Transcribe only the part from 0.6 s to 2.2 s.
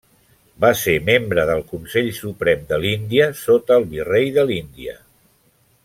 Va ser membre del Consell